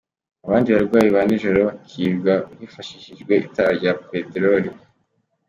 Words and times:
Abandi 0.45 0.69
barwayi 0.75 1.09
ba 1.15 1.21
nijoro, 1.27 1.59
bakirwa 1.67 2.33
hifashishijwe 2.59 3.33
itara 3.47 3.71
rya 3.79 3.91
Peteroli. 4.09 4.69